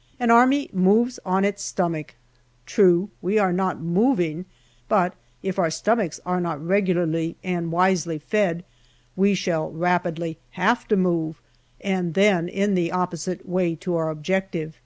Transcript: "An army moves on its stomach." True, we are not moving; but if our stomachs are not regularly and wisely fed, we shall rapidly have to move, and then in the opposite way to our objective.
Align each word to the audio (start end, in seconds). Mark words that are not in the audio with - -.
"An 0.18 0.32
army 0.32 0.68
moves 0.72 1.20
on 1.24 1.44
its 1.44 1.62
stomach." 1.62 2.16
True, 2.66 3.10
we 3.22 3.38
are 3.38 3.52
not 3.52 3.80
moving; 3.80 4.44
but 4.88 5.14
if 5.40 5.56
our 5.56 5.70
stomachs 5.70 6.18
are 6.26 6.40
not 6.40 6.60
regularly 6.60 7.36
and 7.44 7.70
wisely 7.70 8.18
fed, 8.18 8.64
we 9.14 9.34
shall 9.36 9.70
rapidly 9.70 10.36
have 10.58 10.88
to 10.88 10.96
move, 10.96 11.40
and 11.80 12.14
then 12.14 12.48
in 12.48 12.74
the 12.74 12.90
opposite 12.90 13.48
way 13.48 13.76
to 13.76 13.94
our 13.94 14.10
objective. 14.10 14.80